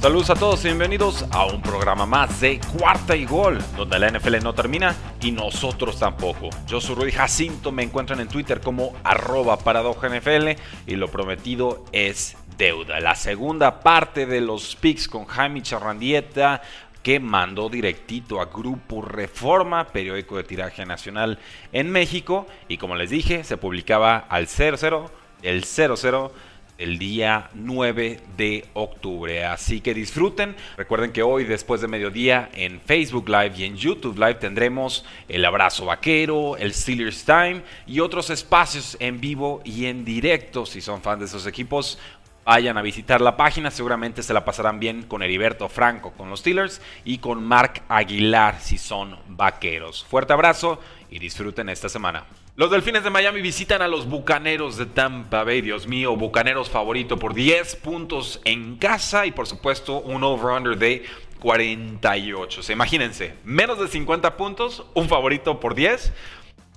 [0.00, 4.08] Saludos a todos y bienvenidos a un programa más de Cuarta y Gol, donde la
[4.08, 6.50] NFL no termina y nosotros tampoco.
[6.68, 10.50] Yo soy Rudy Jacinto, me encuentran en Twitter como arroba NFL
[10.86, 13.00] y lo prometido es deuda.
[13.00, 16.62] La segunda parte de los picks con Jaime Charrandieta,
[17.02, 21.40] que mandó directito a Grupo Reforma, periódico de tiraje nacional
[21.72, 22.46] en México.
[22.68, 25.10] Y como les dije, se publicaba al 00,
[25.42, 26.32] el 00
[26.78, 29.44] el día 9 de octubre.
[29.44, 30.56] Así que disfruten.
[30.76, 35.44] Recuerden que hoy, después de mediodía, en Facebook Live y en YouTube Live tendremos el
[35.44, 40.64] abrazo vaquero, el Steelers Time y otros espacios en vivo y en directo.
[40.64, 41.98] Si son fans de esos equipos,
[42.44, 43.70] vayan a visitar la página.
[43.70, 48.60] Seguramente se la pasarán bien con Heriberto Franco con los Steelers y con Mark Aguilar
[48.60, 50.06] si son vaqueros.
[50.08, 52.24] Fuerte abrazo y disfruten esta semana.
[52.58, 55.60] Los Delfines de Miami visitan a los Bucaneros de Tampa Bay.
[55.60, 61.04] Dios mío, Bucaneros favorito por 10 puntos en casa y por supuesto un over-under de
[61.38, 62.60] 48.
[62.60, 66.12] O imagínense, menos de 50 puntos, un favorito por 10.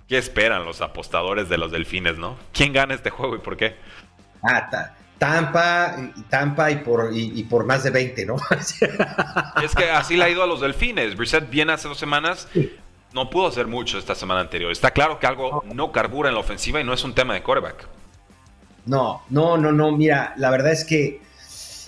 [0.07, 2.37] ¿Qué esperan los apostadores de los Delfines, no?
[2.53, 3.75] ¿Quién gana este juego y por qué?
[4.43, 4.69] Ah,
[5.17, 5.95] Tampa,
[6.29, 8.35] Tampa y por, y, por más de 20, ¿no?
[9.63, 11.15] es que así le ha ido a los Delfines.
[11.15, 12.47] Brissett viene hace dos semanas,
[13.13, 14.71] no pudo hacer mucho esta semana anterior.
[14.71, 17.43] Está claro que algo no carbura en la ofensiva y no es un tema de
[17.43, 17.87] quarterback.
[18.85, 19.91] No, no, no, no.
[19.91, 21.21] Mira, la verdad es que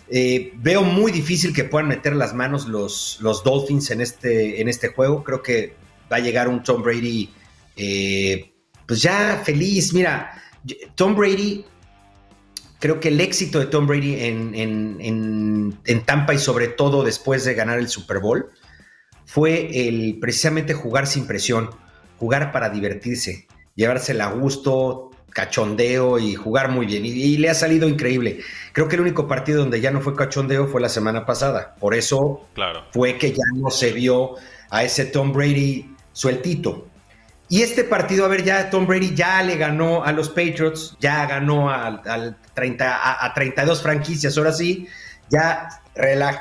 [0.09, 4.67] eh, veo muy difícil que puedan meter las manos los, los Dolphins en este, en
[4.67, 5.23] este juego.
[5.23, 5.75] Creo que
[6.12, 7.33] va a llegar un Tom Brady,
[7.78, 8.51] eh,
[8.85, 9.94] pues ya feliz.
[9.94, 10.41] Mira,
[10.95, 11.66] Tom Brady,
[12.79, 17.53] creo que el éxito de Tom Brady en, en Tampa y sobre todo después de
[17.53, 18.51] ganar el Super Bowl
[19.25, 21.69] fue el precisamente jugar sin presión,
[22.19, 27.06] jugar para divertirse, llevársela a gusto, cachondeo y jugar muy bien.
[27.06, 28.39] Y, le ha salido increíble.
[28.72, 31.75] Creo que el único partido donde ya no fue cachondeo fue la semana pasada.
[31.79, 32.83] Por eso claro.
[32.91, 34.35] fue que ya no se vio
[34.69, 36.88] a ese Tom Brady sueltito.
[37.50, 41.25] Y este partido, a ver, ya Tom Brady ya le ganó a los Patriots, ya
[41.25, 42.01] ganó a,
[42.53, 44.88] 30, a, 32 franquicias, ahora sí,
[45.29, 45.69] ya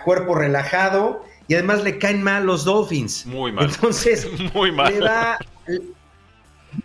[0.05, 3.27] cuerpo relajado y además le caen mal los Dolphins.
[3.27, 3.67] Muy mal.
[3.67, 4.95] Entonces, muy mal.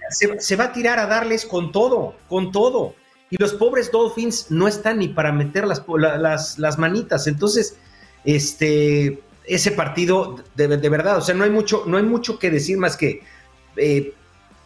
[0.10, 2.94] se, va a tirar a darles con todo, con todo.
[3.30, 5.86] Y los pobres Dolphins no están ni para meter las,
[6.58, 7.28] las, manitas.
[7.28, 7.78] Entonces,
[8.26, 12.78] este, ese partido, de, verdad, o sea, no hay mucho, no hay mucho que decir
[12.78, 13.24] más que
[13.78, 14.14] eh,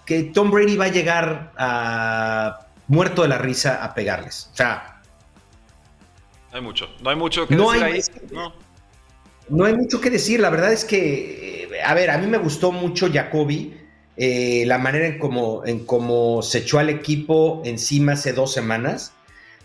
[0.08, 4.50] que Tom Brady va a llegar a muerto de la risa a pegarles.
[4.52, 5.04] O sea.
[6.50, 8.02] No hay mucho, no hay mucho que decir ahí.
[8.32, 8.71] No
[9.52, 12.38] no hay mucho que decir, la verdad es que, eh, a ver, a mí me
[12.38, 13.78] gustó mucho Jacoby,
[14.16, 19.14] eh, la manera en cómo en cómo se echó al equipo encima hace dos semanas,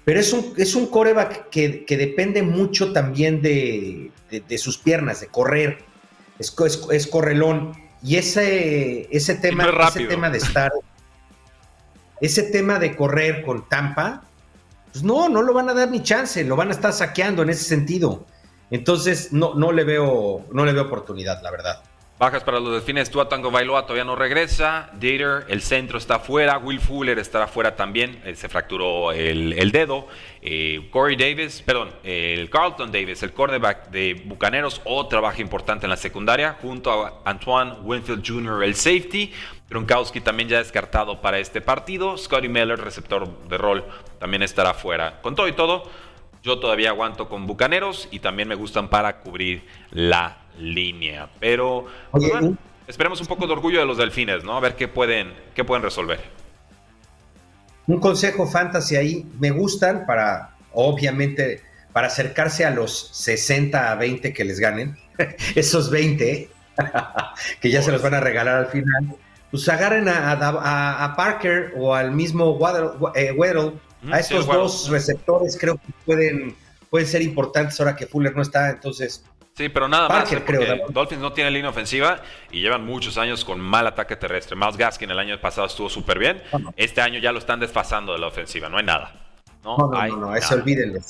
[0.04, 4.10] pero es un, es un coreback que, depende mucho también de,
[4.58, 5.78] sus piernas, de correr,
[6.38, 6.54] es,
[6.90, 10.72] es, correlón, y ese, ese, tema, ese tema de estar,
[12.20, 14.24] ese tema de correr con Tampa,
[14.92, 17.50] pues no, no lo van a dar ni chance, lo van a estar saqueando en
[17.50, 18.26] ese sentido.
[18.70, 21.82] Entonces, no, no, le veo, no le veo oportunidad, la verdad.
[22.18, 24.88] Bajas para los delfines, Tua Tango Bailoa todavía no regresa.
[24.94, 26.56] Dater, el centro está fuera.
[26.56, 28.22] Will Fuller estará fuera también.
[28.24, 30.08] Eh, se fracturó el, dedo.
[30.40, 35.90] Eh, Corey Davis, perdón, el Carlton Davis, el cornerback de Bucaneros, otra baja importante en
[35.90, 39.34] la secundaria, junto a Antoine Winfield Jr., el safety.
[39.68, 42.16] Gronkowski también ya descartado para este partido.
[42.16, 43.84] Scotty Miller, receptor de rol,
[44.18, 45.20] también estará fuera.
[45.20, 45.90] Con todo y todo,
[46.46, 51.28] yo todavía aguanto con Bucaneros y también me gustan para cubrir la línea.
[51.40, 51.86] Pero
[52.86, 54.56] esperemos un poco de orgullo de los delfines, ¿no?
[54.56, 56.20] A ver qué pueden, qué pueden resolver.
[57.88, 61.62] Un consejo fantasy ahí, me gustan para, obviamente,
[61.92, 64.96] para acercarse a los 60 a 20 que les ganen,
[65.56, 66.48] esos 20
[67.60, 69.16] que ya se los van a regalar al final,
[69.50, 73.32] pues agarren a, Parker o al mismo Waddle, eh,
[74.10, 76.56] a estos dos receptores creo que pueden,
[76.90, 79.24] pueden ser importantes ahora que Fuller no está, entonces
[79.56, 80.30] Sí, pero nada más.
[80.30, 80.42] ¿eh?
[80.44, 82.20] Porque Dolphins no tiene línea ofensiva
[82.50, 84.54] y llevan muchos años con mal ataque terrestre.
[84.54, 86.42] Miles Gaskin el año pasado estuvo súper bien.
[86.76, 88.68] Este año ya lo están desfasando de la ofensiva.
[88.68, 89.14] No hay nada.
[89.64, 91.00] No, no, no, no, eso olvídenlo,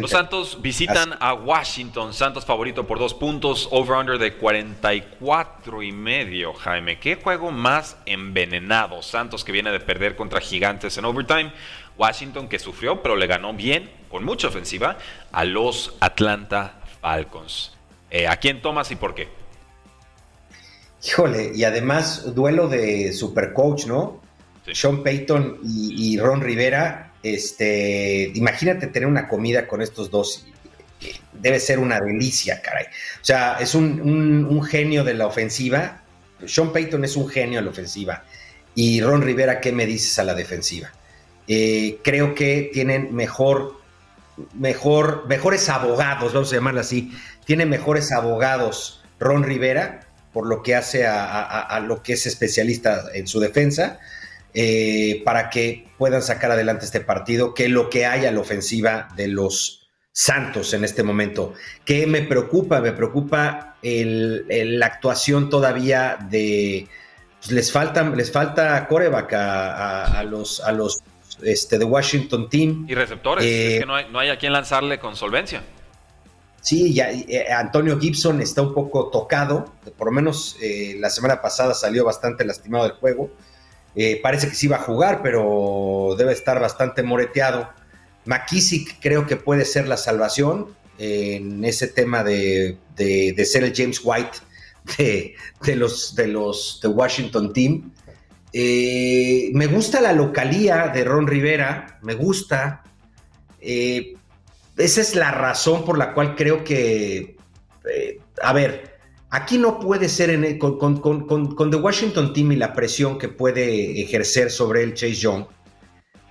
[0.00, 2.14] Los Santos visitan a Washington.
[2.14, 3.68] Santos favorito por dos puntos.
[3.72, 7.00] Over-under de 44 y medio, Jaime.
[7.00, 9.02] ¿Qué juego más envenenado?
[9.02, 11.52] Santos que viene de perder contra Gigantes en overtime.
[11.98, 14.98] Washington que sufrió, pero le ganó bien, con mucha ofensiva,
[15.32, 17.72] a los Atlanta Falcons.
[18.10, 19.28] Eh, ¿A quién tomas y por qué?
[21.04, 24.20] Híjole, y además duelo de supercoach, ¿no?
[24.72, 27.11] Sean Payton y, Ron Rivera.
[27.22, 30.46] Este, imagínate tener una comida con estos dos.
[31.32, 32.86] Debe ser una delicia, caray.
[32.86, 36.02] O sea, es un, genio de la ofensiva.
[36.46, 38.24] Sean Payton es un genio de la ofensiva.
[38.74, 40.92] Y Ron Rivera, ¿qué me dices a la defensiva?
[41.48, 43.82] Eh, creo que tienen mejor
[44.54, 47.12] mejor, mejores abogados, vamos a llamarlo así,
[47.44, 53.26] tiene mejores abogados Ron Rivera, por lo que hace a, lo que es especialista en
[53.26, 53.98] su defensa,
[54.54, 59.08] eh, para que puedan sacar adelante este partido, que lo que hay a la ofensiva
[59.16, 59.82] de los
[60.12, 61.54] Santos en este momento.
[61.86, 62.80] ¿Qué me preocupa?
[62.80, 66.86] Me preocupa la actuación todavía de...
[67.40, 71.00] Pues, les, falta, les falta coreback a, los, a los
[71.42, 72.86] este, de Washington Team.
[72.88, 75.62] Y receptores, es eh, que no hay, no hay a quien lanzarle con solvencia.
[76.60, 81.42] Sí, ya, eh, Antonio Gibson está un poco tocado, por lo menos eh, la semana
[81.42, 83.30] pasada salió bastante lastimado del juego.
[84.22, 87.70] Parece que sí va a jugar, pero debe estar bastante moreteado.
[88.24, 94.00] McKissick creo que puede ser la salvación en ese tema de, de, ser el James
[94.02, 94.38] White
[94.98, 97.92] de, de, los, de los de Washington Team.
[98.52, 102.82] Eh, me gusta la localía de Ron Rivera, me gusta.
[103.60, 104.14] Eh,
[104.76, 107.36] esa es la razón por la cual creo que,
[107.90, 108.91] eh, a ver,
[109.32, 114.00] aquí no puede ser en con, con, The Washington Team y la presión que puede
[114.00, 115.46] ejercer sobre el Chase Young,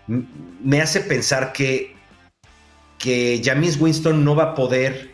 [0.08, 1.96] me hace pensar que,
[3.00, 5.12] que James Winston no va a poder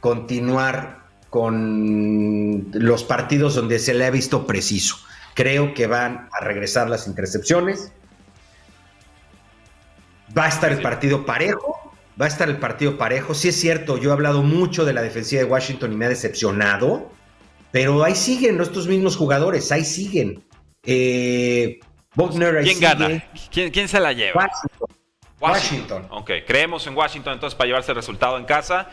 [0.00, 4.96] continuar con los partidos donde se le ha visto preciso.
[5.34, 7.92] Creo que van a regresar las intercepciones.
[10.36, 11.85] Va a estar el partido parejo.
[12.20, 13.34] Va a estar el partido parejo.
[13.34, 16.08] Sí es cierto, yo he hablado mucho de la defensiva de Washington y me ha
[16.08, 17.10] decepcionado.
[17.72, 20.42] Pero ahí siguen estos mismos jugadores, ahí siguen.
[20.82, 21.78] Eh,
[22.62, 23.24] ¿Quién gana?
[23.50, 24.48] ¿Quién, se la lleva?
[24.48, 24.88] Washington.
[25.40, 26.02] Washington.
[26.02, 26.06] Washington.
[26.10, 28.88] Ok, creemos en Washington entonces para llevarse el resultado en casa.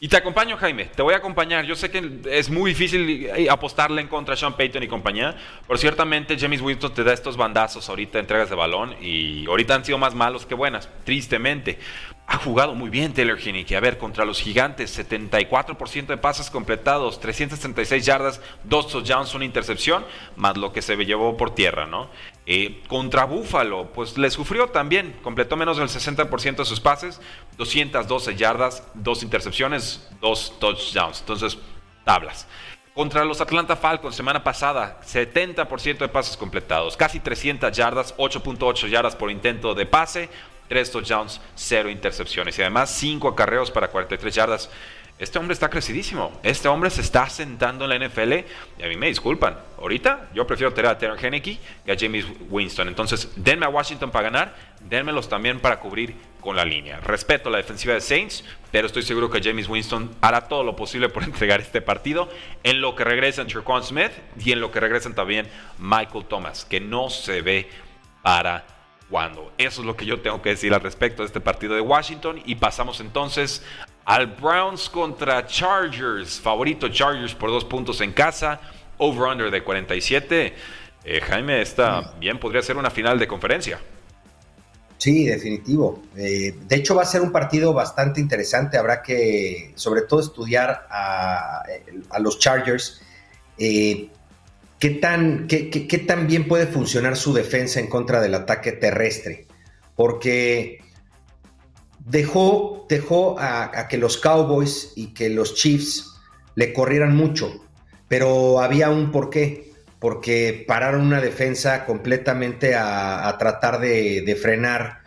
[0.00, 1.64] Y te acompaño, Jaime, te voy a acompañar.
[1.64, 5.36] Yo sé que es muy difícil eh, apostarle en contra a Sean Payton y compañía,
[5.66, 9.84] pero ciertamente James Winston te da estos bandazos ahorita, entregas de balón, y ahorita han
[9.84, 11.80] sido más malos que buenas, tristemente.
[12.28, 13.74] Ha jugado muy bien Taylor Heineke.
[13.74, 20.04] A ver, contra los gigantes, 74% de pases completados, 366 yardas, dos touchdowns, una intercepción,
[20.36, 22.10] más lo que se llevó por tierra, ¿no?
[22.50, 27.20] Eh, contra Buffalo, pues le sufrió también, completó menos del 60% de sus pases,
[27.58, 31.20] 212 yardas, dos intercepciones, dos touchdowns.
[31.20, 31.58] Entonces,
[32.06, 32.46] tablas.
[32.94, 39.14] Contra los Atlanta Falcons, semana pasada, 70% de pases completados, casi 300 yardas, 8.8 yardas
[39.14, 40.30] por intento de pase,
[40.68, 44.70] 3 touchdowns, 0 intercepciones y además 5 acarreos para 43 yardas.
[45.18, 46.38] Este hombre está crecidísimo.
[46.44, 48.32] Este hombre se está sentando en la NFL.
[48.78, 49.58] Y a mí me disculpan.
[49.78, 52.86] Ahorita yo prefiero tener a Taylor Henneke que a James Winston.
[52.86, 54.54] Entonces, denme a Washington para ganar.
[54.80, 57.00] Denmelos también para cubrir con la línea.
[57.00, 61.08] Respeto la defensiva de Saints, pero estoy seguro que James Winston hará todo lo posible
[61.08, 62.28] por entregar este partido.
[62.62, 65.48] En lo que regresan Trequan Smith y en lo que regresan también
[65.78, 67.68] Michael Thomas, que no se ve
[68.22, 68.64] para
[69.10, 69.52] cuando.
[69.58, 72.40] Eso es lo que yo tengo que decir al respecto de este partido de Washington.
[72.44, 73.64] Y pasamos entonces
[74.08, 76.40] al Browns contra Chargers.
[76.40, 78.58] Favorito Chargers por dos puntos en casa.
[78.96, 80.54] Over-under de 47.
[81.04, 83.78] Eh, Jaime, esta bien podría ser una final de conferencia.
[84.96, 86.02] Sí, definitivo.
[86.16, 88.78] Eh, de hecho, va a ser un partido bastante interesante.
[88.78, 91.64] Habrá que, sobre todo, estudiar a,
[92.18, 93.02] los Chargers.
[93.58, 94.08] Eh,
[94.78, 99.46] ¿qué, tan, qué, qué, tan bien puede funcionar su defensa en contra del ataque terrestre?
[99.94, 100.78] Porque
[102.10, 106.14] dejó, dejó a, que los Cowboys y que los Chiefs
[106.54, 107.64] le corrieran mucho,
[108.08, 115.02] pero había un porqué, porque pararon una defensa completamente a, tratar de, frenar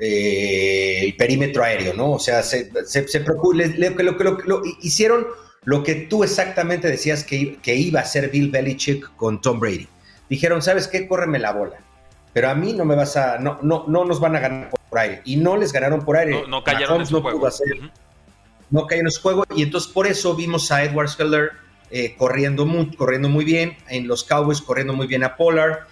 [0.00, 2.12] eh, el perímetro aéreo, ¿no?
[2.12, 5.26] O sea, se, se, lo, hicieron
[5.64, 9.88] lo que tú exactamente decías que, que iba a hacer Bill Belichick con Tom Brady.
[10.30, 11.06] Dijeron, ¿sabes qué?
[11.06, 11.78] Córreme la bola
[12.32, 15.04] pero a mí no me vas a, no, no, no nos van a ganar por
[15.04, 15.22] aire.
[15.24, 16.42] Y no les ganaron por aire.
[16.42, 17.48] No, no cayeron en su juego.
[18.70, 21.52] no cae en su juego y entonces por eso vimos a Edward Heller
[21.90, 25.86] eh, corriendo, muy, corriendo muy bien, en los Cowboys corriendo muy bien a Pollard.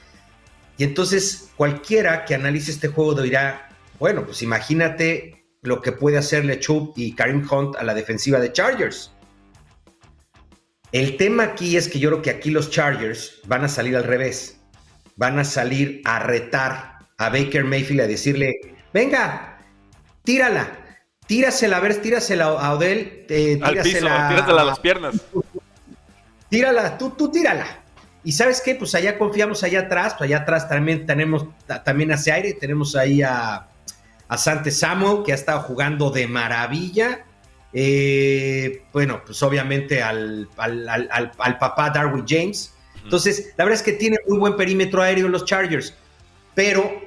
[0.76, 6.60] Y entonces cualquiera que analice este juego dirá, bueno, pues imagínate lo que puede hacerle
[6.60, 9.12] Chubb y Karim Hunt a la defensiva de Chargers.
[10.92, 14.04] El tema aquí es que yo creo que aquí los Chargers van a salir al
[14.04, 14.60] revés.
[15.16, 19.58] Van a salir a retar a Baker Mayfield a decirle, venga,
[20.24, 20.72] tírala,
[21.26, 23.26] tírasela, a ver, tírasela a Odell.
[23.28, 25.14] Eh, al piso, tírasela a las piernas.
[26.48, 27.66] Tírala, tú, tú tírala.
[28.24, 31.46] Y sabes qué, pues allá confiamos allá atrás, pues allá atrás también tenemos,
[31.84, 33.68] también hace aire, tenemos ahí a,
[34.28, 37.26] a Sante Samuel, que ha estado jugando de maravilla.
[37.74, 42.72] Eh, bueno, pues obviamente al, al, papá Darwin James.
[43.04, 45.94] Entonces, la verdad es que tiene muy buen perímetro aéreo los Chargers,
[46.54, 47.05] pero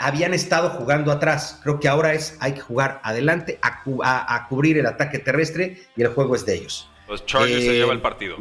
[0.00, 1.60] habían estado jugando atrás.
[1.62, 6.02] Creo que ahora es, hay que jugar adelante a, a, cubrir el ataque terrestre y
[6.02, 6.88] el juego es de ellos.
[7.08, 8.38] Los Chargers se lleva el partido.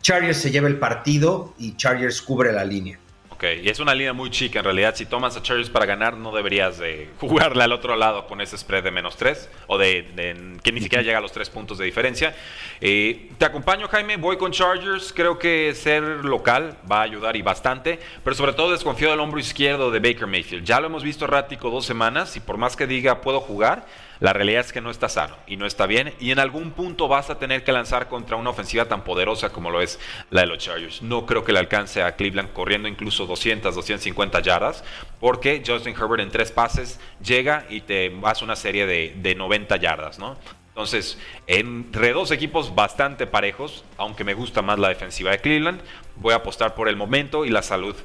[0.00, 2.98] Chargers se lleva el partido y Chargers cubre la línea.
[3.42, 4.94] Ok, y es una línea muy chica en realidad.
[4.94, 8.56] Si tomas a Chargers para ganar, no deberías de jugarle al otro lado con ese
[8.56, 11.84] spread de menos 3 o de, que ni siquiera llega a los 3 puntos de
[11.84, 12.36] diferencia.
[12.80, 14.16] Eh, te acompaño, Jaime.
[14.16, 15.12] Voy con Chargers.
[15.12, 19.40] Creo que ser local va a ayudar y bastante, pero sobre todo desconfío del hombro
[19.40, 20.64] izquierdo de Baker Mayfield.
[20.64, 23.86] Ya lo hemos visto errático dos semanas y por más que diga puedo jugar
[24.22, 27.08] la realidad es que no está sano y no está bien y en algún punto
[27.08, 29.98] vas a tener que lanzar contra una ofensiva tan poderosa como lo es
[30.30, 31.02] la de los Chargers.
[31.02, 34.84] No creo que le alcance a Cleveland corriendo incluso 200, 250 yardas
[35.18, 39.76] porque Justin Herbert en tres pases llega y te hace una serie de, de 90
[39.78, 40.36] yardas, ¿no?
[40.68, 45.80] Entonces, entre dos equipos bastante parejos, aunque me gusta más la defensiva de Cleveland,
[46.14, 47.96] voy a apostar por el momento y la salud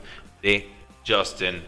[0.41, 0.67] de
[1.07, 1.63] Justin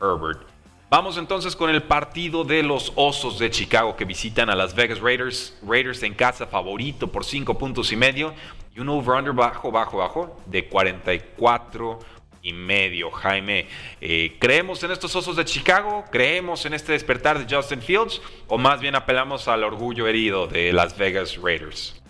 [0.00, 0.47] Herbert.
[0.90, 5.00] Vamos entonces con el partido de los Osos de Chicago que visitan a Las Vegas
[5.00, 5.54] Raiders.
[5.62, 8.32] Raiders en casa favorito por 5 puntos y medio
[8.74, 11.98] y un over-under bajo, bajo, bajo de 44
[12.40, 13.10] y medio.
[13.10, 13.66] Jaime,
[14.00, 16.06] eh, ¿creemos en estos Osos de Chicago?
[16.10, 18.22] ¿Creemos en este despertar de Justin Fields?
[18.46, 22.00] ¿O más bien apelamos al orgullo herido de Las Vegas Raiders?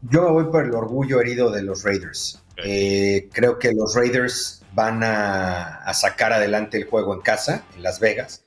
[0.00, 2.42] Yo me voy por el orgullo herido de los Raiders.
[2.56, 8.00] Eh, creo que los Raiders van a, sacar adelante el juego en casa, en Las
[8.00, 8.44] Vegas.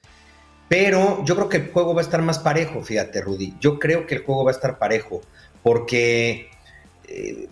[0.67, 3.55] Pero yo creo que el juego va a estar más parejo, fíjate, Rudy.
[3.59, 5.21] Yo creo que el juego va a estar parejo,
[5.61, 6.49] porque
[7.07, 7.47] eh,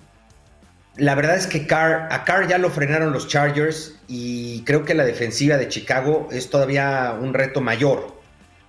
[0.95, 5.03] la verdad es que a Carr ya lo frenaron los Chargers y creo que la
[5.03, 8.13] defensiva de Chicago es todavía un reto mayor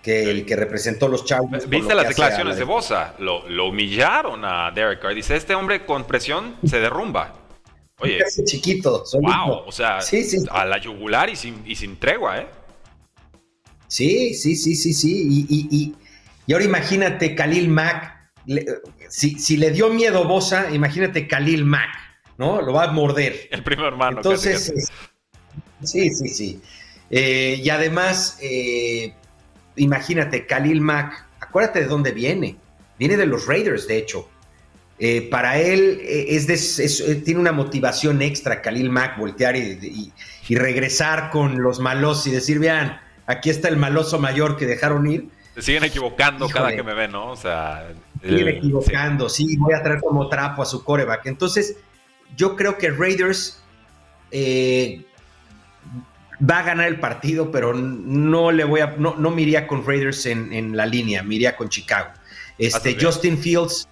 [0.03, 1.67] que el que representó los Chargers.
[1.67, 3.15] ¿Viste las declaraciones de Bosa?
[3.19, 5.15] Lo, lo, humillaron a Derek Carr.
[5.15, 7.33] Dice, este hombre con presión se derrumba.
[8.05, 9.05] Oye, chiquito.
[9.15, 9.99] Wow, o sea,
[10.51, 12.47] a la yugular y sin, y sin tregua, ¿eh?
[13.89, 15.47] Sí, sí, sí, sí, sí.
[16.47, 18.31] Y, ahora imagínate Khalil Mack.
[19.09, 21.91] si, le dio miedo Bosa, imagínate Khalil Mack,
[22.39, 22.61] ¿no?
[22.61, 23.49] Lo va a morder.
[23.51, 24.19] El primer hermano.
[24.19, 24.73] Entonces,
[25.83, 26.61] sí, sí, sí.
[27.11, 29.15] Eh, y además, eh,
[29.77, 31.27] imagínate Khalil Mack.
[31.41, 32.57] Acuérdate de dónde viene.
[32.99, 34.29] Viene de los Raiders, de hecho.
[34.99, 40.13] Eh, para él eh, es, eh, tiene una motivación extra, Khalil Mack, voltear y,
[40.51, 45.29] regresar con los malos y decir, vean, aquí está el maloso mayor que dejaron ir.
[45.55, 47.33] Se siguen equivocando cada que me ven, ¿no?
[47.33, 49.57] O sea, siguen equivocando, sí.
[49.57, 51.27] voy a traer como trapo a su coreback.
[51.27, 51.77] Entonces,
[52.37, 53.63] yo creo que Raiders
[54.33, 59.87] va a ganar el partido, pero no le voy a, no, no me iría con
[59.87, 62.11] Raiders en, la línea, me iría con Chicago.
[62.59, 63.89] Este, Justin Fields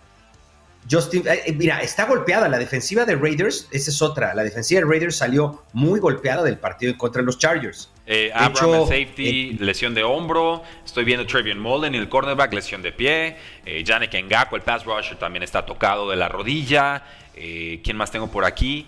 [0.91, 4.35] Justin, eh, eh, mira, está golpeada la defensiva de Raiders, esa es otra.
[4.35, 7.91] La defensiva de Raiders salió muy golpeada del partido contra los Chargers.
[8.07, 10.62] Eh, Abraham safety, lesión de hombro.
[10.85, 13.37] Estoy viendo Trevion Mullen, el cornerback, lesión de pie.
[13.65, 17.05] Eh, Yannick el pass rusher, también está tocado de la rodilla.
[17.35, 18.87] ¿Quién más tengo por aquí?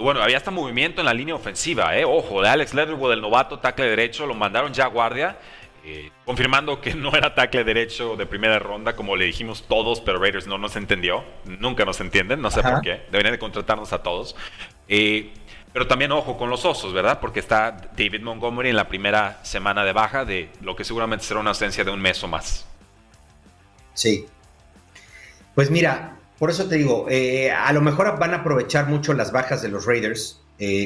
[0.00, 2.04] bueno, había hasta movimiento en la línea ofensiva, ¿eh?
[2.04, 5.36] Ojo, de Alex Leatherwood, el novato, tackle derecho, lo mandaron ya a guardia.
[5.88, 10.18] Eh, confirmando que no era tackle derecho de primera ronda, como le dijimos todos, pero
[10.18, 11.22] Raiders no nos entendió.
[11.44, 13.02] Nunca nos entienden, no sé por qué.
[13.12, 14.34] Deberían de contratarnos a todos.
[14.88, 15.32] Eh,
[15.72, 17.20] pero también ojo con los osos, ¿verdad?
[17.20, 21.38] Porque está David Montgomery en la primera semana de baja de lo que seguramente será
[21.38, 22.66] una ausencia de un mes o más.
[23.94, 24.26] Sí.
[25.54, 29.30] Pues mira, por eso te digo, eh, a lo mejor van a aprovechar mucho las
[29.30, 30.42] bajas de los Raiders.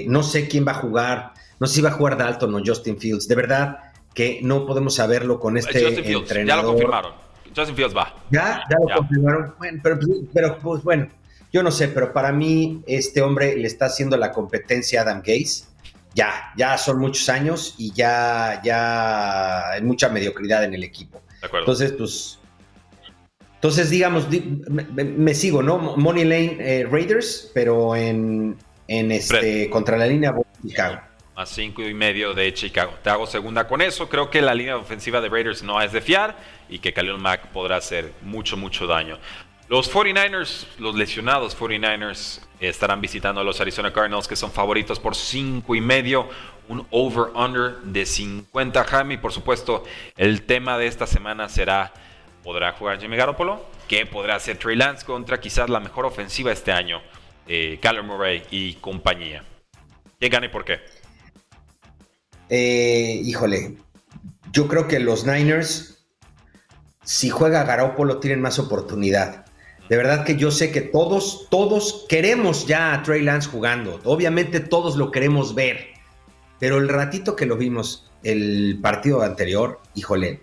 [0.08, 2.98] no sé quién va a jugar, no sé si va a jugar Dalton o Justin
[2.98, 3.26] Fields.
[3.28, 6.46] De verdad, que no podemos saberlo con este entrenador.
[6.46, 7.12] Ya lo confirmaron.
[7.54, 8.14] Justin Fields va.
[8.30, 9.54] Ya, ya lo confirmaron.
[9.58, 9.98] Bueno, pero,
[10.32, 11.08] pero, pues bueno,
[11.52, 15.22] yo no sé, pero para mí este hombre le está haciendo la competencia a Adam
[15.24, 15.64] Gaze.
[16.14, 21.22] Ya, ya son muchos años y ya, ya hay mucha mediocridad en el equipo.
[21.52, 22.38] Entonces, pues
[23.54, 25.78] Entonces, digamos, me, sigo, ¿no?
[25.96, 28.56] Money Lane eh, Raiders, pero en,
[28.88, 30.34] en este, contra la línea
[30.66, 31.00] Chicago.
[31.40, 32.92] A cinco y medio de Chicago.
[33.02, 34.10] Te hago segunda con eso.
[34.10, 36.36] Creo que la línea ofensiva de Raiders no es de fiar
[36.68, 39.18] y que Khalil Mack podrá hacer mucho, mucho daño.
[39.66, 45.16] Los 49ers, los lesionados 49ers, estarán visitando a los Arizona Cardinals, que son favoritos por
[45.16, 46.28] cinco y medio.
[46.68, 49.14] Un over-under de 50, Jaime.
[49.14, 49.84] Y por supuesto,
[50.18, 51.94] el tema de esta semana será
[52.44, 53.64] ¿Podrá jugar Jimmy Garoppolo?
[53.88, 57.00] ¿Qué podrá hacer Trey Lance contra quizás la mejor ofensiva este año?
[57.46, 59.42] Eh, Murray y compañía.
[60.18, 60.99] ¿Quién gana y por qué?
[62.50, 63.76] Eh, híjole,
[64.52, 66.04] yo creo que los Niners,
[67.04, 69.46] si juega Garoppolo, tienen más oportunidad.
[69.88, 74.00] De verdad que yo sé que todos, todos queremos ya a Trey Lance jugando.
[74.04, 75.88] Obviamente todos lo queremos ver.
[76.58, 80.42] Pero el ratito que lo vimos el partido anterior, híjole,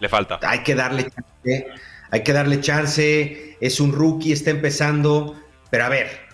[0.00, 0.38] le falta.
[0.42, 1.66] Hay que darle chance.
[2.10, 3.56] Hay que darle chance.
[3.60, 5.36] Es un rookie, está empezando.
[5.70, 6.27] Pero a ver.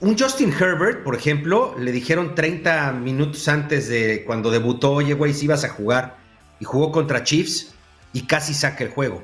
[0.00, 5.32] Un Justin Herbert, por ejemplo, le dijeron 30 minutos antes de cuando debutó, oye, güey,
[5.34, 6.16] si ibas a jugar.
[6.60, 7.74] Y jugó contra Chiefs
[8.12, 9.22] y casi saca el juego.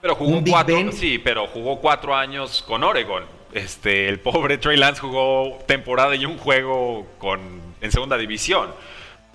[0.00, 3.24] Pero jugó cuatro, sí, pero jugó cuatro años con Oregon.
[3.52, 7.40] Este, el pobre Trey Lance jugó temporada y un juego con,
[7.80, 8.70] en segunda división.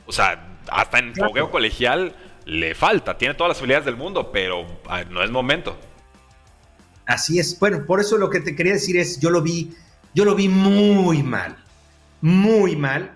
[0.06, 3.18] O sea, hasta en fogueo colegial le falta.
[3.18, 5.78] Tiene todas las habilidades del mundo, pero ah, no es momento.
[7.06, 7.60] Así es.
[7.60, 9.76] Bueno, por eso lo que te quería decir es, yo lo vi,
[10.16, 11.56] yo lo vi muy mal.
[12.22, 13.16] Muy mal.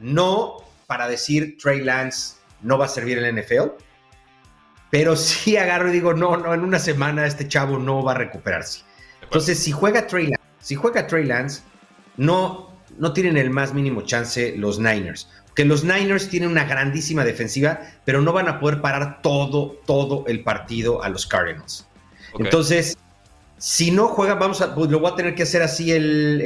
[0.00, 0.56] No
[0.88, 3.70] para decir Trey Lance no va a servir en el NFL.
[4.90, 8.16] Pero sí agarro y digo, no, no, en una semana este chavo no va a
[8.16, 8.82] recuperarse.
[9.22, 11.62] Entonces, si juega Trey Lance, si juega Trey Lance,
[12.16, 15.28] no, no tienen el más mínimo chance los Niners
[15.58, 20.22] que los Niners tienen una grandísima defensiva, pero no van a poder parar todo, todo
[20.28, 21.84] el partido a los Cardinals.
[22.38, 22.96] Entonces,
[23.58, 26.40] si no juegan, vamos a, pues lo voy a tener que hacer así el,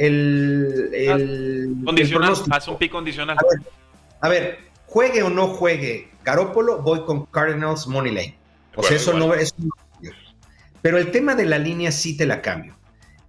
[0.93, 3.37] el, condicional, haz un pick condicional.
[4.19, 8.37] A ver, juegue o no juegue Garópolo, voy con Cardinals Money Lane.
[8.75, 9.53] O sea, eso no es.
[10.81, 12.75] Pero el tema de la línea sí te la cambio.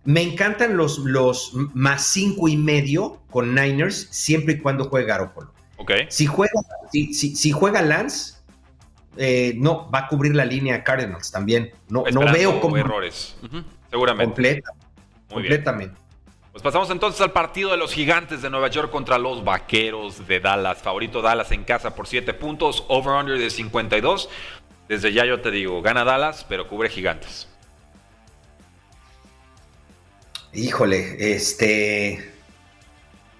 [0.04, 5.52] Me encantan los, los más cinco y medio con Niners siempre y cuando juegue Garópolo.
[6.08, 6.52] Si juega,
[6.92, 8.34] si, juega Lance,
[9.16, 11.72] eh, no, va a cubrir la línea Cardinals también.
[11.88, 13.36] No, no veo como errores.
[13.94, 14.60] Seguramente.
[15.30, 15.94] completamente.
[16.50, 20.40] Pues pasamos entonces al partido de los gigantes de Nueva York contra los vaqueros de
[20.40, 20.82] Dallas.
[20.82, 24.28] Favorito Dallas en casa por 7 puntos, over-under de 52.
[24.88, 27.46] Desde ya yo te digo, gana Dallas, pero cubre gigantes.
[30.52, 32.32] Híjole, este.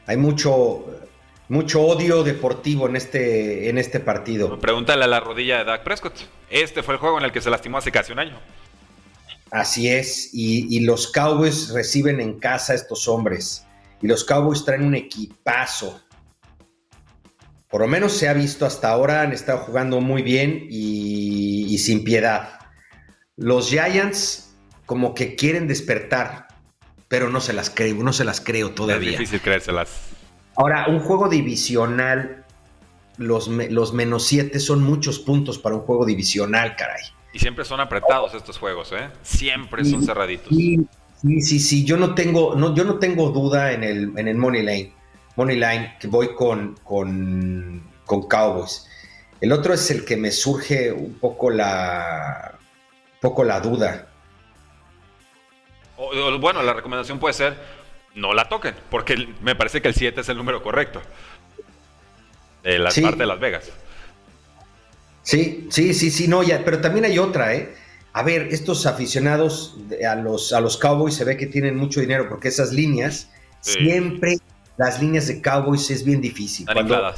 [0.07, 0.87] Hay mucho
[1.49, 4.61] mucho odio deportivo en este, en este partido.
[4.61, 6.15] Pregúntale a la rodilla de Dak Prescott.
[6.49, 8.39] Este fue el juego en el que se lastimó hace casi un año.
[9.55, 13.65] Así es, y, los Cowboys reciben en casa a estos hombres.
[14.03, 16.03] Y los Cowboys traen un equipazo.
[17.71, 21.79] Por lo menos se ha visto hasta ahora, han estado jugando muy bien y, y
[21.79, 22.59] sin piedad.
[23.37, 26.49] Los Giants como que quieren despertar,
[27.07, 29.13] pero no se las creo, no se las creo todavía.
[29.13, 29.89] Es difícil creérselas.
[30.57, 32.45] Ahora, un juego divisional,
[33.19, 37.05] los, los menos 7 son muchos puntos para un juego divisional, caray.
[37.35, 39.11] Y siempre son apretados estos juegos, ¿eh?
[39.23, 40.49] Siempre son cerraditos.
[40.49, 40.79] Sí,
[41.41, 44.63] sí, sí, yo no tengo, no, yo no tengo duda en el, en el Money
[44.63, 44.95] Line.
[45.35, 48.87] Money Line, que voy con, con, con Cowboys.
[49.41, 54.07] El otro es el que me surge un poco la, un poco la duda.
[56.41, 57.57] bueno, la recomendación puede ser
[58.15, 61.03] no la toquen, porque me parece que el 7 es el número correcto.
[62.63, 63.73] De la parte de Las Vegas.
[65.25, 67.75] Sí, sí, sí, sí, no, ya, pero también hay otra, ¿eh?
[68.13, 69.77] A ver, estos aficionados
[70.09, 74.37] a los, a los Cowboys se ve que tienen mucho dinero porque esas líneas, siempre
[74.77, 76.67] las líneas de Cowboys es bien difícil.
[76.73, 77.13] Cuando,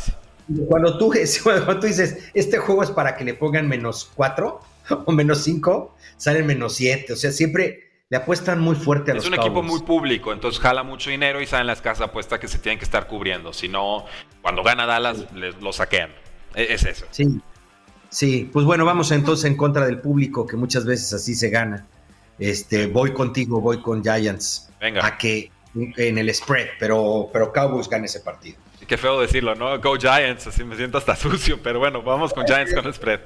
[0.68, 4.60] cuando, tú, cuando tú dices, este juego es para que le pongan menos 4
[5.04, 7.12] o menos 5, salen menos 7.
[7.12, 10.32] O sea, siempre le apuestan muy fuerte a es los Es un equipo muy público,
[10.32, 13.52] entonces jala mucho dinero y saben las casas apuestas que se tienen que estar cubriendo.
[13.52, 14.04] Si no,
[14.42, 16.10] cuando gana Dallas, les, lo saquean.
[16.54, 17.06] E, es, eso.
[17.10, 17.40] Sí.
[18.16, 21.84] Sí, pues bueno, vamos entonces en contra del público, que muchas veces así se gana.
[22.38, 24.70] Este, voy contigo, voy con Giants.
[24.80, 25.04] Venga.
[25.04, 28.56] A que en el spread, pero, pero Cowboys gane ese partido.
[28.88, 29.78] Qué feo decirlo, ¿no?
[29.80, 33.20] Go Giants, así me siento hasta sucio, pero bueno, vamos con Giants con el spread.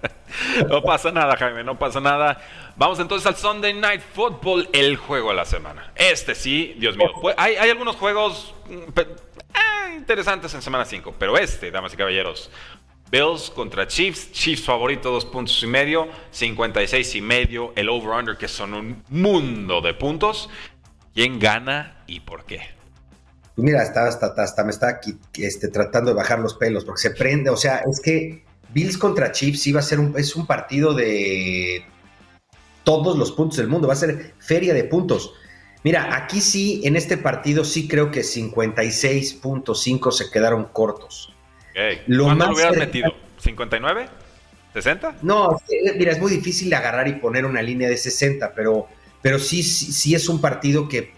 [0.70, 2.40] no pasa nada, Jaime, no pasa nada.
[2.74, 5.92] Vamos entonces al Sunday Night Football, el juego de la semana.
[5.94, 7.10] Este sí, Dios mío.
[7.20, 12.50] Pues, hay, algunos juegos mm, eh, interesantes en semana 5, pero este, damas y caballeros,
[13.10, 14.32] Bills contra Chiefs.
[14.32, 16.08] Chiefs favorito, dos puntos y medio.
[16.30, 17.72] 56 y medio.
[17.76, 20.48] El over-under, que son un mundo de puntos.
[21.14, 22.60] ¿Quién gana y por qué?
[23.56, 25.00] Mira, hasta, hasta, hasta me está
[25.34, 27.48] este, tratando de bajar los pelos porque se prende.
[27.50, 31.84] O sea, es que Bills contra Chiefs iba a ser un, es un partido de
[32.84, 33.88] todos los puntos del mundo.
[33.88, 35.32] Va a ser feria de puntos.
[35.84, 41.32] Mira, aquí sí, en este partido sí creo que 56.5 se quedaron cortos.
[42.06, 43.14] Lo ¿Cuánto lo hubieras metido?
[43.42, 44.08] ¿59?
[44.74, 45.16] ¿60?
[45.22, 45.58] No,
[45.96, 48.88] mira, es muy difícil agarrar y poner una línea de 60, pero,
[49.22, 51.12] pero sí, sí, es un partido que,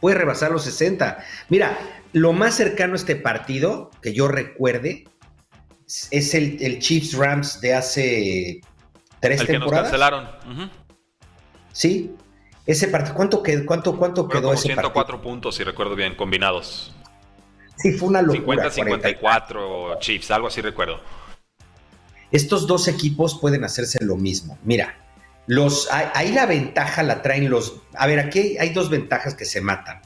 [0.00, 1.24] puede rebasar los 60.
[1.48, 1.78] Mira,
[2.12, 5.04] lo más cercano a este partido que yo recuerde
[6.10, 8.60] es el, Chiefs Rams de hace
[9.20, 9.90] tres el temporadas.
[9.90, 10.70] Que nos cancelaron.
[11.72, 12.14] Sí.
[12.66, 16.94] Ese partido, ¿cuánto, quedó, cuánto, cuánto quedó ese 104 puntos, si recuerdo bien, combinados.
[17.76, 18.70] Sí, fue una locura.
[18.70, 21.00] 50-54 Chiefs, algo así recuerdo.
[22.30, 24.58] Estos dos equipos pueden hacerse lo mismo.
[24.64, 24.96] Mira,
[25.46, 27.80] los, ahí la ventaja la traen los...
[27.94, 30.00] A ver, aquí hay dos ventajas que se matan.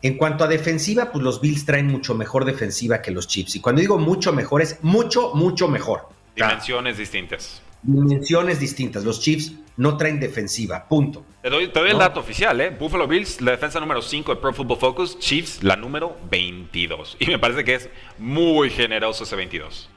[0.00, 3.56] En cuanto a defensiva, pues los Bills traen mucho mejor defensiva que los Chiefs.
[3.56, 6.08] Y cuando digo mucho mejor, es mucho, mucho mejor.
[6.36, 7.62] Dimensiones distintas.
[7.82, 9.04] Dimensiones distintas.
[9.04, 11.24] Los Chiefs no traen defensiva, punto.
[11.48, 12.68] Te doy, el dato oficial, ¿eh?
[12.68, 17.16] Buffalo Bills, la defensa número 5 de Pro Football Focus, Chiefs, la número 22.
[17.20, 19.88] Y me parece que es muy generoso ese 22.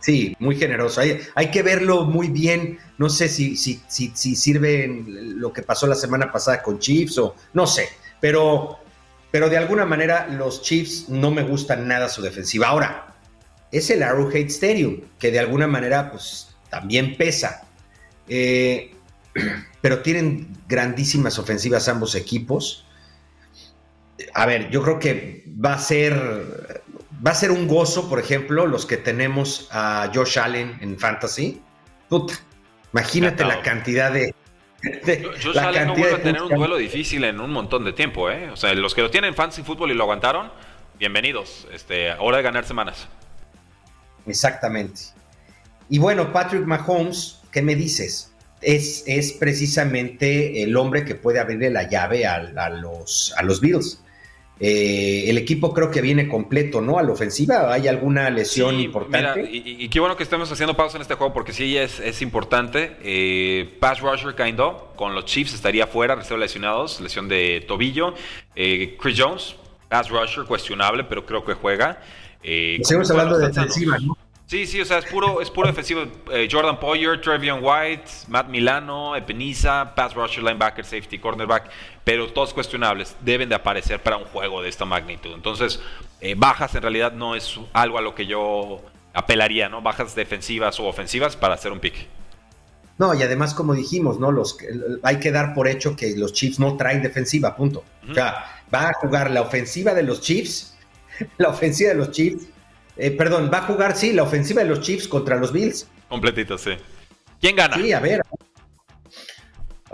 [0.00, 1.02] Sí, muy generoso.
[1.02, 2.78] Hay, hay que verlo muy bien.
[2.96, 7.18] No sé si, si, si, si sirve lo que pasó la semana pasada con Chiefs
[7.18, 7.90] o no sé.
[8.18, 8.78] Pero,
[9.30, 12.68] pero de alguna manera los Chiefs no me gustan nada su defensiva.
[12.68, 13.14] Ahora,
[13.70, 17.68] es el Arrowhead Stadium, que de alguna manera pues también pesa.
[18.26, 18.94] Eh,
[19.80, 22.86] pero tienen grandísimas ofensivas ambos equipos.
[24.34, 26.82] A ver, yo creo que va a ser
[27.24, 31.62] va a ser un gozo, por ejemplo, los que tenemos a Josh Allen en Fantasy.
[32.08, 32.34] Puta,
[32.92, 34.34] imagínate la cantidad de.
[35.42, 38.50] Josh Allen no vuelve a tener un duelo difícil en un montón de tiempo, ¿eh?
[38.50, 40.50] O sea, los que lo tienen en Fantasy Football y lo aguantaron,
[40.98, 41.68] bienvenidos.
[41.72, 43.06] Este, hora de ganar semanas.
[44.26, 45.02] Exactamente.
[45.88, 48.31] Y bueno, Patrick Mahomes, ¿qué me dices?
[48.62, 54.02] Es, es precisamente el hombre que puede abrirle la llave a, los, a los Bills.
[54.64, 56.96] Eh, el equipo creo que viene completo, ¿no?
[56.96, 59.48] A la ofensiva, ¿hay alguna lesión importante?
[59.50, 62.96] y, qué bueno que estemos haciendo pausa en este juego porque sí es, es importante.
[63.02, 64.28] Eh, pass rusher
[64.60, 68.14] of con los Chiefs estaría fuera, reserva lesionados, lesión de tobillo.
[68.54, 69.56] Eh, Chris Jones,
[69.88, 72.00] pass rusher, cuestionable, pero creo que juega.
[72.40, 74.16] Estamos hablando de defensiva, ¿no?
[74.52, 76.02] Sí, sí, o sea, es puro, es puro defensivo.
[76.30, 81.70] Eh, Jordan Poyer, Trevion White, Matt Milano, Epeniza, pass rusher, linebacker, safety, cornerback,
[82.04, 83.16] pero todos cuestionables.
[83.22, 85.32] Deben de aparecer para un juego de esta magnitud.
[85.32, 85.80] Entonces,
[86.20, 88.82] eh, bajas en realidad no es algo a lo que yo
[89.14, 89.80] apelaría, ¿no?
[89.80, 92.06] Bajas defensivas o ofensivas para hacer un pick.
[92.98, 94.30] No, y además, como dijimos, ¿no?
[94.32, 94.58] Los,
[95.02, 97.84] hay que dar por hecho que los Chiefs no traen defensiva, punto.
[98.06, 100.76] O sea, va a jugar la ofensiva de los Chiefs,
[101.38, 102.48] la ofensiva de los Chiefs
[102.96, 105.88] eh, perdón, va a jugar, sí, la ofensiva de los Chiefs contra los Bills.
[106.08, 106.72] Completito, sí.
[107.40, 107.76] ¿Quién gana?
[107.76, 108.20] Sí, a ver.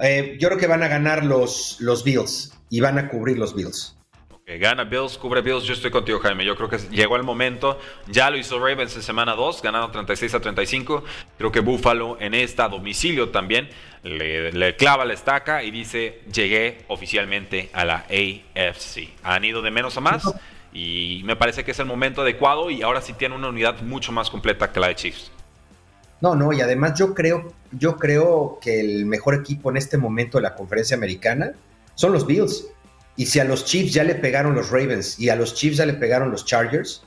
[0.00, 3.54] Eh, yo creo que van a ganar los, los Bills y van a cubrir los
[3.54, 3.96] Bills.
[4.42, 5.64] Okay, gana Bills, cubre Bills.
[5.64, 6.44] Yo estoy contigo, Jaime.
[6.44, 7.78] Yo creo que llegó el momento.
[8.06, 11.04] Ya lo hizo Ravens en semana 2, ganando 36 a 35.
[11.36, 13.68] Creo que Buffalo en esta domicilio también
[14.02, 19.10] le, le, clava la estaca y dice: Llegué oficialmente a la AFC.
[19.22, 20.24] Han ido de menos a más.
[20.72, 24.12] Y me parece que es el momento adecuado y ahora sí tiene una unidad mucho
[24.12, 25.30] más completa que la de Chiefs.
[26.20, 30.38] No, no, y además yo creo, yo creo que el mejor equipo en este momento
[30.38, 31.52] de la conferencia americana
[31.94, 32.66] son los Bills.
[33.16, 35.86] Y si a los Chiefs ya le pegaron los Ravens y a los Chiefs ya
[35.86, 37.02] le pegaron los Chargers,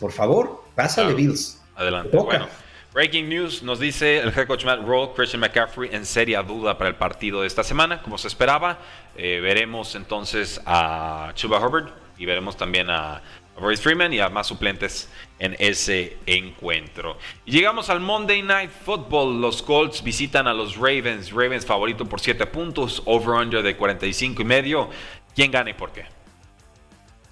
[0.00, 1.60] por favor, pásale Bills.
[1.76, 2.16] Adelante.
[2.16, 2.48] Bueno,
[2.92, 6.90] breaking news nos dice el head coach Matt Roll, Christian McCaffrey en seria duda para
[6.90, 8.78] el partido de esta semana, como se esperaba.
[9.16, 13.22] Eh, veremos entonces a Chuba Hubbard y veremos también a,
[13.58, 17.18] Royce Freeman y a más suplentes en ese encuentro.
[17.44, 19.40] llegamos al Monday Night Football.
[19.40, 21.30] Los Colts visitan a los Ravens.
[21.30, 24.88] Ravens favorito por 7 puntos, over-under de 45 y medio.
[25.34, 26.04] ¿Quién gana y por qué?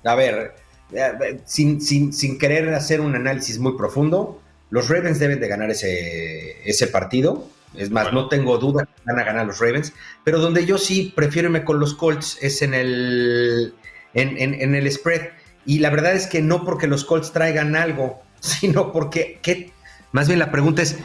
[0.04, 0.54] A ver,
[0.92, 4.40] eh, sin, sin, querer hacer un análisis muy profundo,
[4.70, 7.46] los Ravens deben de ganar ese, ese partido.
[7.74, 9.92] Es más, no tengo duda que van a ganar los Ravens,
[10.24, 13.74] pero donde yo sí prefiero irme con los Colts es en el,
[14.14, 15.28] en, el spread.
[15.66, 19.72] Y la verdad es que no porque los Colts traigan algo, sino porque, ¿qué?
[20.12, 20.96] más bien la pregunta es,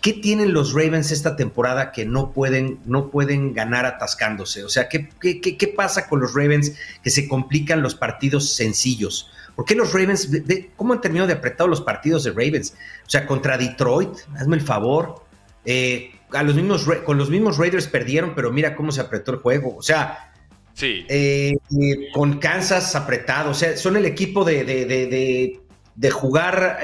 [0.00, 4.64] ¿qué tienen los Ravens esta temporada que no pueden, no pueden ganar atascándose?
[4.64, 9.30] O sea, ¿qué, qué, qué pasa con los Ravens que se complican los partidos sencillos?
[9.56, 10.30] ¿Por qué los Ravens,
[10.76, 12.74] cómo han terminado de apretar los partidos de Ravens?
[13.06, 15.24] O sea, contra Detroit, hazme el favor.
[15.64, 19.38] Eh, a los mismos, con los mismos Raiders perdieron, pero mira cómo se apretó el
[19.38, 19.74] juego.
[19.76, 20.32] O sea,
[20.76, 21.04] sí.
[21.08, 23.50] Eh, eh, con Kansas apretado.
[23.50, 26.78] O sea, son el equipo de, de, jugar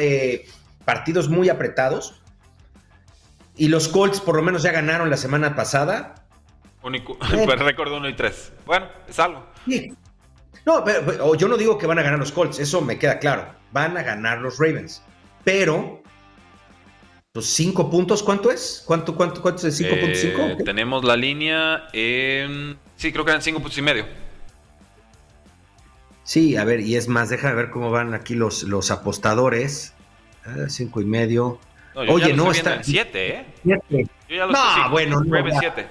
[0.85, 2.21] partidos muy apretados.
[3.57, 6.27] Y los Colts por lo menos ya ganaron la semana pasada.
[6.83, 8.53] Único, pues récord 1 y 3.
[8.67, 9.47] Bueno, es algo.
[9.67, 9.93] Sí.
[10.65, 13.55] No, pero, yo no digo que van a ganar los Colts, eso me queda claro.
[13.73, 15.03] Van a ganar los Ravens.
[15.45, 16.03] Pero,
[17.35, 18.83] los cinco puntos, ¿cuánto es?
[18.87, 20.61] ¿Cuánto, cuánto, cuánto es 5.5?
[20.61, 22.79] Eh, tenemos la línea en.
[23.03, 24.07] Sí, creo que eran 5 puntos y medio.
[26.23, 29.93] Sí, a ver, y es más, deja ver cómo van aquí los, los apostadores.
[30.69, 31.59] 5 ah, y medio.
[31.97, 32.77] Oye, no está.
[32.77, 33.47] En 7, ¿eh?
[33.65, 33.77] Yo
[34.29, 35.35] ya lo no, bueno, no.
[35.35, 35.85] Ravens 7.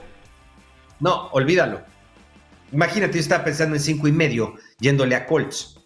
[1.01, 1.81] No, olvídalo.
[2.71, 5.81] Imagínate, yo estaba pensando en cinco y medio yéndole a Colts.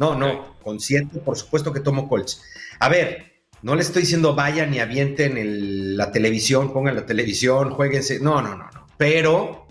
[0.00, 2.42] No, no, con siete, por supuesto que tomo Colts.
[2.80, 8.18] A ver, no le estoy diciendo vayan y avienten la televisión, pongan la televisión, jueguense.
[8.18, 8.86] No, no, no, no.
[8.96, 9.65] Pero,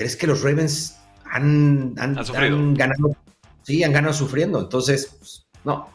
[0.00, 0.98] pero es que los Ravens
[1.30, 3.14] han, ganado.
[3.60, 4.58] Sí, han ganado sufriendo.
[4.58, 5.90] Entonces, pues, no,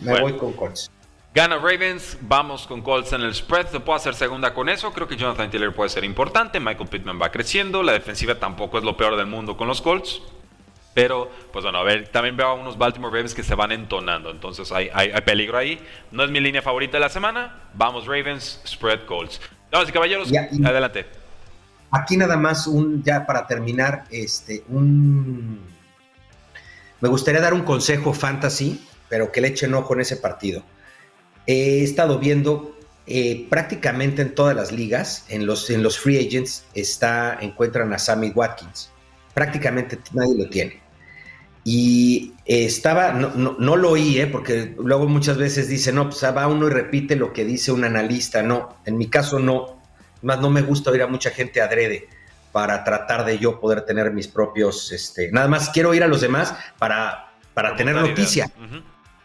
[0.00, 0.90] me voy con Colts.
[1.32, 3.68] Gana Ravens, vamos con Colts en el spread.
[3.68, 4.92] Se puede hacer segunda con eso.
[4.92, 6.58] Creo que Jonathan Taylor puede ser importante.
[6.58, 7.84] Michael Pittman va creciendo.
[7.84, 10.20] La defensiva tampoco es lo peor del mundo con los Colts.
[10.92, 14.32] Pero, pues bueno, a ver, también veo a unos Baltimore Ravens que se van entonando.
[14.32, 15.78] Entonces hay, hay, peligro ahí.
[16.10, 17.68] No es mi línea favorita de la semana.
[17.74, 19.40] Vamos Ravens, spread Colts.
[19.70, 20.32] Damas y caballeros,
[20.64, 21.06] adelante.
[21.94, 25.60] Aquí nada más un, ya para terminar, este, un...
[27.00, 30.64] Me gustaría dar un consejo fantasy, pero que le echen ojo en ese partido
[31.46, 32.76] he estado viendo
[33.06, 37.98] eh, prácticamente en todas las ligas, en los, en los free agents, está, encuentran a
[37.98, 38.90] Sammy Watkins.
[39.34, 40.82] Prácticamente nadie lo tiene.
[41.64, 44.26] Y estaba, no, no, lo oí, ¿eh?
[44.26, 47.84] porque luego muchas veces dicen, no, pues va uno y repite lo que dice un
[47.84, 48.42] analista.
[48.42, 49.82] No, en mi caso no.
[50.24, 52.08] Más no me gusta oír a mucha gente adrede
[52.52, 56.20] para tratar de yo poder tener mis propios, este, nada más quiero oír a los
[56.20, 58.50] demás para, para tener noticia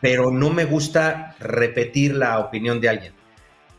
[0.02, 3.14] pero no me gusta repetir la opinión de alguien.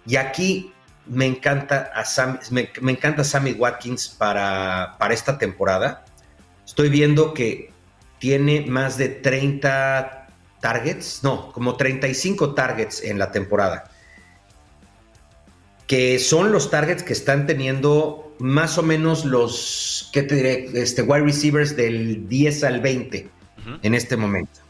[0.06, 0.72] Y aquí
[1.06, 2.04] me encanta, a
[2.50, 6.04] me, encanta Sammy Watkins para, para esta temporada.
[6.64, 7.72] Estoy viendo que
[8.18, 10.28] tiene más de 30
[10.60, 13.89] targets, no, como 35 targets en la temporada.
[15.90, 20.70] Que son los targets que están teniendo más o menos los, ¿qué te diré?
[20.80, 23.28] Este, wide receivers del 10 al 20
[23.82, 24.60] en este momento.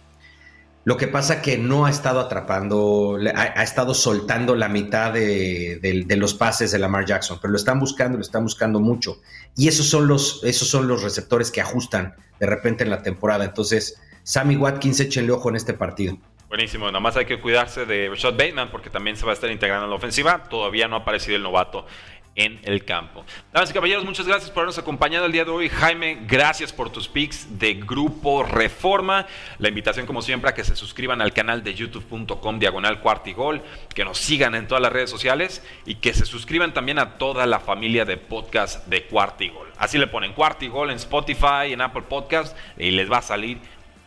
[0.85, 6.33] Lo que pasa que no ha estado atrapando, ha, estado soltando la mitad de, los
[6.33, 9.20] pases de Lamar Jackson, pero lo están buscando, lo están buscando mucho.
[9.59, 13.44] Y esos son los, esos son los receptores que ajustan de repente en la temporada.
[13.44, 16.16] Entonces, Sammy Watkins, échenle ojo en este partido.
[16.50, 19.48] Buenísimo, nada más hay que cuidarse de Rashad Bateman porque también se va a estar
[19.48, 20.42] integrando en la ofensiva.
[20.50, 21.86] Todavía no ha aparecido el novato
[22.34, 23.24] en el campo.
[23.52, 25.68] Damas y caballeros, muchas gracias por habernos acompañado el día de hoy.
[25.68, 29.28] Jaime, gracias por tus pics de Grupo Reforma.
[29.58, 33.62] La invitación, como siempre, a que se suscriban al canal de youtube.com diagonal cuartigol,
[33.94, 37.46] que nos sigan en todas las redes sociales y que se suscriban también a toda
[37.46, 39.68] la familia de podcast de Cuartigol.
[39.78, 43.58] Así le ponen Cuartigol en Spotify, en Apple Podcast y les va a salir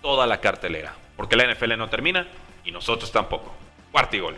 [0.01, 1.02] toda la cartelera.
[1.15, 2.27] Porque la NFL no termina
[2.65, 3.53] y nosotros tampoco.
[3.91, 4.35] Cuartigol.